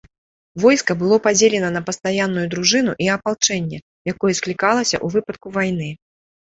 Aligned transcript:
Войска 0.61 0.91
было 1.01 1.19
падзелена 1.25 1.69
на 1.75 1.81
пастаянную 1.91 2.45
дружыну 2.55 2.97
і 3.07 3.13
апалчэнне, 3.17 3.77
якое 4.17 4.33
склікалася 4.43 4.95
ў 5.05 5.21
выпадку 5.21 5.47
вайны. 5.63 5.89